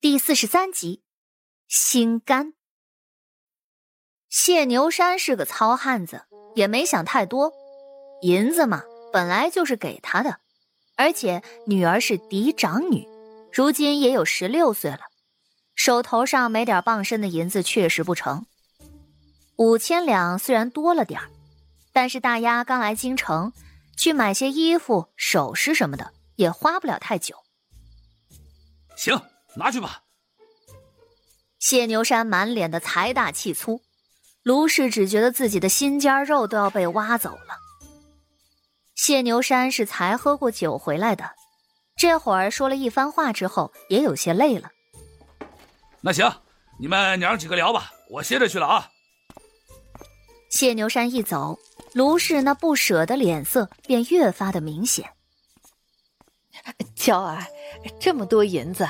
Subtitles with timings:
[0.00, 1.02] 第四十三集，
[1.66, 2.52] 心肝。
[4.28, 6.22] 谢牛山是个糙汉子，
[6.54, 7.52] 也没想太多。
[8.22, 10.38] 银子嘛，本来就是给他的，
[10.94, 13.08] 而且女儿是嫡长女，
[13.52, 15.00] 如今也有十六岁了，
[15.74, 18.46] 手头上没点傍身的银子确实不成。
[19.56, 21.20] 五千两虽然多了点，
[21.92, 23.52] 但是大丫刚来京城，
[23.96, 27.34] 去买些衣服、首饰什么的，也花不了太久。
[28.96, 29.20] 行。
[29.56, 30.02] 拿去吧。
[31.58, 33.80] 谢牛山满脸的财大气粗，
[34.42, 37.58] 卢氏只觉得自己的心尖肉都要被挖走了。
[38.94, 41.30] 谢牛山是才喝过酒回来的，
[41.96, 44.70] 这会儿说了一番话之后，也有些累了。
[46.00, 46.32] 那行，
[46.78, 48.88] 你们娘几个聊吧，我歇着去了啊。
[50.50, 51.58] 谢牛山一走，
[51.92, 55.10] 卢氏那不舍的脸色便越发的明显。
[56.94, 57.44] 娇儿，
[58.00, 58.88] 这么多银子。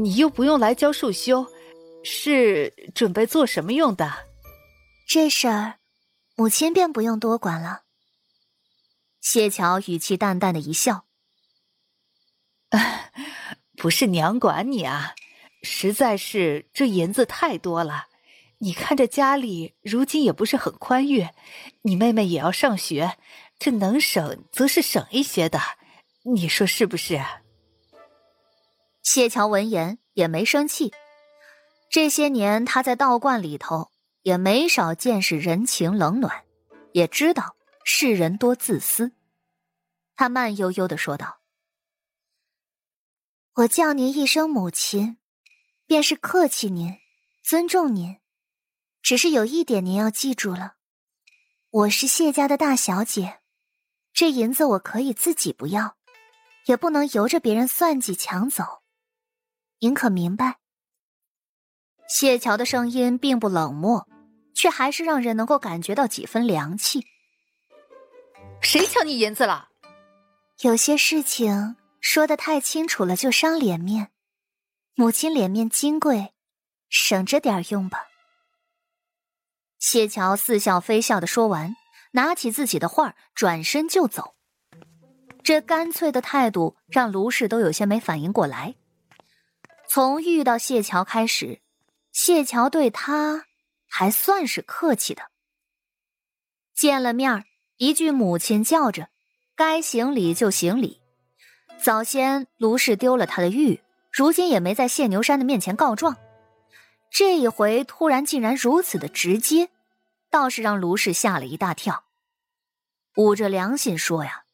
[0.00, 1.46] 你又不用来教束修，
[2.04, 4.26] 是准备做什么用的？
[5.08, 5.78] 这事儿，
[6.36, 7.82] 母亲便不用多管了。
[9.20, 11.04] 谢桥语气淡淡的一笑
[13.76, 15.14] ：“不是娘管你啊，
[15.62, 18.06] 实在是这银子太多了。
[18.58, 21.28] 你看这家里如今也不是很宽裕，
[21.82, 23.18] 你妹妹也要上学，
[23.58, 25.60] 这能省则是省一些的，
[26.22, 27.20] 你说是不是？”
[29.10, 30.92] 谢桥闻言也没生气，
[31.88, 36.44] 这些年他在道观里头也没少见识人情冷暖，
[36.92, 39.12] 也知道世人多自私。
[40.14, 41.40] 他慢悠悠的说道
[43.56, 45.16] ：“我叫您一声母亲，
[45.86, 46.98] 便是客气您，
[47.42, 48.18] 尊重您。
[49.00, 50.74] 只是有一点您要记住了，
[51.70, 53.38] 我是谢家的大小姐，
[54.12, 55.96] 这银子我可以自己不要，
[56.66, 58.64] 也不能由着别人算计抢走。”
[59.80, 60.58] 您可明白？
[62.08, 64.08] 谢桥的声音并不冷漠，
[64.52, 67.06] 却还是让人能够感觉到几分凉气。
[68.60, 69.68] 谁抢你银子了？
[70.62, 74.10] 有些事情说的太清楚了，就伤脸面。
[74.96, 76.34] 母亲脸面金贵，
[76.88, 78.06] 省着点用吧。
[79.78, 81.76] 谢桥似笑非笑的说完，
[82.12, 84.34] 拿起自己的画，转身就走。
[85.44, 88.74] 这干脆的态度让卢氏都有些没反应过来。
[89.90, 91.60] 从遇到谢桥开始，
[92.12, 93.46] 谢桥对他
[93.88, 95.22] 还算是客气的。
[96.74, 97.44] 见了面
[97.78, 99.08] 一句母亲叫着，
[99.56, 101.00] 该行礼就行礼。
[101.80, 103.80] 早先卢氏丢了他的玉，
[104.12, 106.16] 如今也没在谢牛山的面前告状。
[107.10, 109.70] 这一回突然竟然如此的直接，
[110.30, 112.04] 倒是让卢氏吓了一大跳。
[113.16, 114.44] 捂着良心说呀，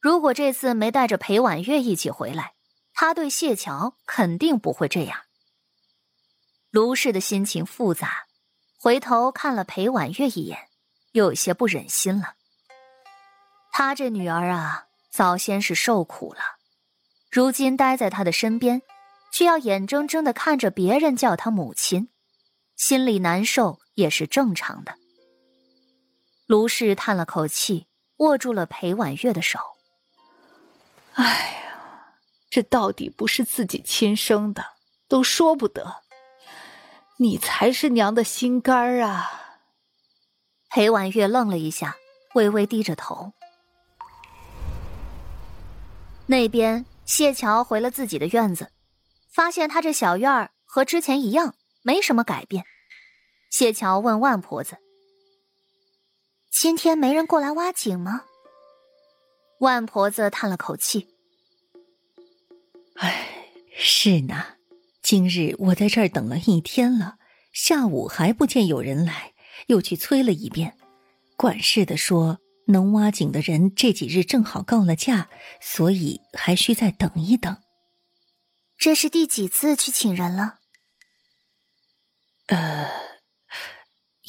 [0.00, 2.54] 如果这次没带着裴婉月一起回来。
[2.94, 5.18] 他对谢桥肯定不会这样。
[6.70, 8.24] 卢氏的心情复杂，
[8.78, 10.68] 回头看了裴婉月一眼，
[11.12, 12.34] 又有些不忍心了。
[13.72, 16.40] 他这女儿啊，早先是受苦了，
[17.30, 18.80] 如今待在他的身边，
[19.32, 22.08] 却要眼睁睁的看着别人叫他母亲，
[22.76, 24.94] 心里难受也是正常的。
[26.46, 27.88] 卢氏叹了口气，
[28.18, 29.58] 握住了裴婉月的手。
[31.14, 31.63] 哎。
[32.54, 34.64] 这到底不是自己亲生的，
[35.08, 36.04] 都说不得。
[37.16, 39.58] 你才是娘的心肝儿啊！
[40.70, 41.96] 裴婉月愣了一下，
[42.36, 43.32] 微微低着头。
[46.26, 48.70] 那边谢桥回了自己的院子，
[49.32, 52.64] 发现他这小院儿和之前一样，没什么改变。
[53.50, 54.76] 谢桥问万婆子
[56.52, 58.22] ：“今天没人过来挖井吗？”
[59.58, 61.13] 万婆子叹了口气。
[62.94, 64.56] 哎，是呢，
[65.02, 67.18] 今日我在这儿等了一天了，
[67.52, 69.34] 下午还不见有人来，
[69.66, 70.76] 又去催了一遍。
[71.36, 72.38] 管事的说，
[72.68, 75.28] 能挖井的人这几日正好告了假，
[75.60, 77.60] 所以还需再等一等。
[78.76, 80.60] 这是第几次去请人了？
[82.46, 82.88] 呃，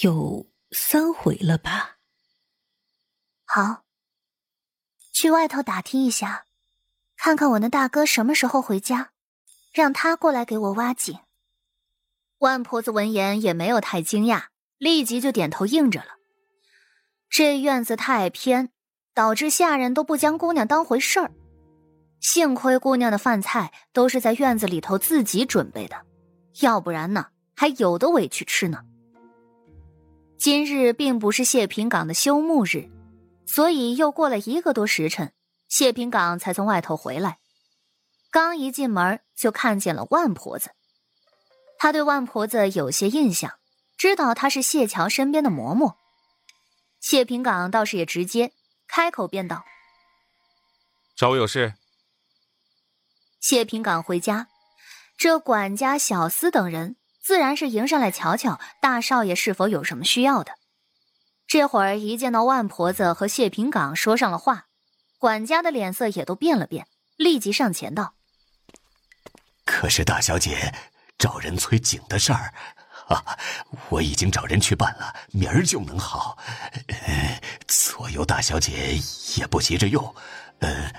[0.00, 1.98] 有三回了吧。
[3.44, 3.84] 好，
[5.12, 6.46] 去外头打听一下。
[7.24, 9.12] 看看我那大哥什么时候回家，
[9.72, 11.18] 让他过来给我挖井。
[12.40, 16.08] 万婆子闻言也没有太惊讶，立即就点头应着了。
[17.30, 18.68] 这院子太偏，
[19.14, 21.30] 导致下人都不将姑娘当回事儿。
[22.20, 25.96] 幸亏姑娘的饭菜都是在院子里头自己准备的，
[26.60, 28.82] 要不然呢还有的委屈吃呢。
[30.36, 32.90] 今日并不是谢平岗的休沐日，
[33.46, 35.32] 所以又过了一个多时辰。
[35.74, 37.38] 谢平岗才从外头回来，
[38.30, 40.70] 刚一进门就看见了万婆子，
[41.80, 43.58] 他对万婆子有些印象，
[43.98, 45.96] 知道她是谢桥身边的嬷嬷。
[47.00, 48.52] 谢平岗倒是也直接
[48.86, 49.64] 开口便道
[51.18, 51.74] ：“找我有事。”
[53.42, 54.46] 谢平岗回家，
[55.18, 60.52] 这管家、小厮等人自然是迎上来瞧瞧大少爷是否有什么需要的。
[61.48, 64.68] 这会儿一见到万婆子和谢平岗说上了话，
[65.24, 66.86] 管家的脸色也都变了变，
[67.16, 68.12] 立即上前道
[69.64, 70.74] ：“可是大小姐。”
[71.16, 72.52] 找人催井的事儿，
[73.08, 73.38] 啊，
[73.88, 76.36] 我已经找人去办了，明儿就能好。
[77.66, 78.98] 左右大小姐
[79.38, 80.14] 也不急着用，
[80.58, 80.92] 呃，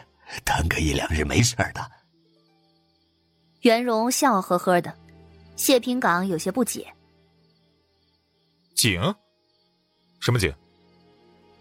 [0.43, 1.91] 耽搁一两日没事的。
[3.61, 4.91] 袁荣笑呵呵的，
[5.55, 6.91] 谢平岗有些不解。
[8.73, 8.99] 井？
[10.19, 10.51] 什么井？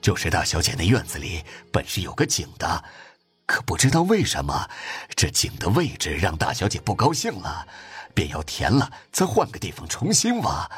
[0.04, 1.42] 就是大小姐那院子里
[1.72, 2.84] 本是有个井的，
[3.46, 4.68] 可不知道为什么，
[5.16, 7.66] 这井的位置让大小姐不高兴了。
[8.12, 10.70] 便要填了，再换个地方重新挖。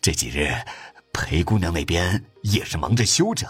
[0.00, 0.52] 这几日，
[1.12, 3.48] 裴姑娘那边也是忙着修整，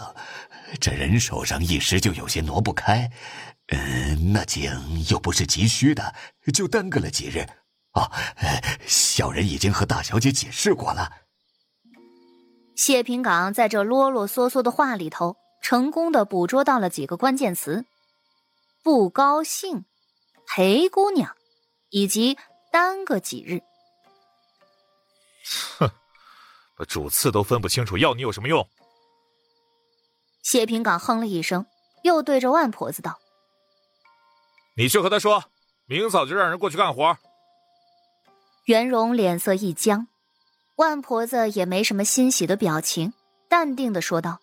[0.79, 3.09] 这人手上一时就有些挪不开。
[3.69, 6.13] 嗯，那井又不是急需的，
[6.53, 7.43] 就耽搁了几日。
[7.93, 8.11] 哦，
[8.85, 11.11] 小人已经和大小姐解释过了。
[12.81, 17.85] 谢平岗在这啰啰嗦嗦的话里头，成功的捕捉到了几个关键词：
[18.81, 19.85] 不高兴，
[20.47, 21.37] 裴姑娘，
[21.91, 22.35] 以及。
[22.71, 23.61] 耽搁几日？
[25.77, 25.91] 哼，
[26.77, 28.65] 把主次都分不清楚，要你有什么用？
[30.41, 31.65] 谢平岗哼了一声，
[32.01, 33.19] 又对着万婆子道
[34.75, 35.43] ：“你去和他说，
[35.85, 37.15] 明早就让人过去干活。”
[38.65, 40.07] 袁荣脸色一僵，
[40.81, 43.13] 万婆子也没什么欣喜的表情，
[43.47, 44.39] 淡定的说道：“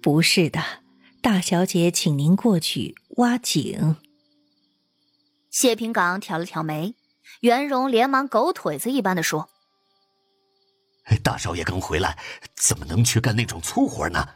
[0.00, 0.62] 不是的，
[1.20, 3.96] 大小姐，请您过去挖井。”
[5.50, 6.94] 谢平岗挑了挑眉，
[7.40, 9.48] 袁荣连忙狗腿子一般的说
[11.24, 12.16] ：“大少爷刚回来，
[12.54, 14.28] 怎么能去干那种粗活呢？”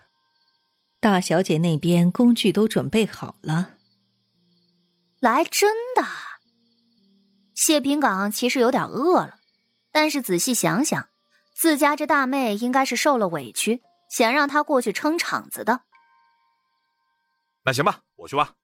[0.99, 3.77] 大小姐那边工具都准备好了。
[5.21, 6.03] 来真的？
[7.55, 9.38] 谢平岗其实有点饿了，
[9.91, 11.09] 但是仔细想想，
[11.55, 15.81] 自家这大妹应该是受了委屈，想让她过去撑场子的。
[17.65, 18.55] 那行吧，我去挖。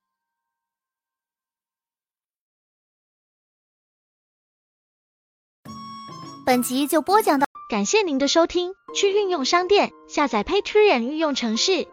[6.47, 8.75] 本集就播讲到，感谢您的收听。
[8.95, 11.89] 去运用商店下载 Patreon 运用城市，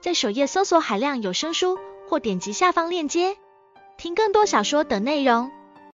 [0.00, 1.78] 在首页搜索海量有声书，
[2.08, 3.36] 或点击下方链接
[3.98, 5.50] 听更多小说等内容。